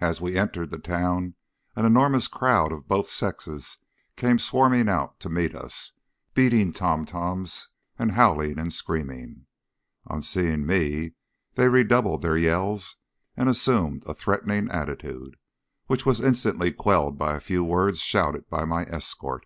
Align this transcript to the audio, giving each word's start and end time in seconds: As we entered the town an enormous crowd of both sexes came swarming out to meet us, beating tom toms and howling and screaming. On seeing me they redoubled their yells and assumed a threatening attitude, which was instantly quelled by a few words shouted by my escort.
As 0.00 0.22
we 0.22 0.38
entered 0.38 0.70
the 0.70 0.78
town 0.78 1.34
an 1.76 1.84
enormous 1.84 2.28
crowd 2.28 2.72
of 2.72 2.88
both 2.88 3.10
sexes 3.10 3.76
came 4.16 4.38
swarming 4.38 4.88
out 4.88 5.20
to 5.20 5.28
meet 5.28 5.54
us, 5.54 5.92
beating 6.32 6.72
tom 6.72 7.04
toms 7.04 7.68
and 7.98 8.12
howling 8.12 8.58
and 8.58 8.72
screaming. 8.72 9.44
On 10.06 10.22
seeing 10.22 10.64
me 10.64 11.12
they 11.56 11.68
redoubled 11.68 12.22
their 12.22 12.38
yells 12.38 12.96
and 13.36 13.50
assumed 13.50 14.02
a 14.06 14.14
threatening 14.14 14.70
attitude, 14.70 15.36
which 15.88 16.06
was 16.06 16.22
instantly 16.22 16.72
quelled 16.72 17.18
by 17.18 17.36
a 17.36 17.40
few 17.40 17.62
words 17.62 17.98
shouted 18.00 18.48
by 18.48 18.64
my 18.64 18.84
escort. 18.86 19.44